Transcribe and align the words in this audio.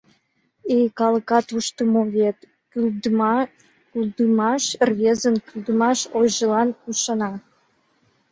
Эй, 0.75 0.85
калыкат 0.99 1.47
ушдымо 1.57 2.01
вет: 2.15 2.37
кӱлдымаш 2.71 4.63
рвезын 4.89 5.35
кӱлдымаш 5.47 5.99
ойжылан 6.17 6.69
ӱшана. 6.89 7.31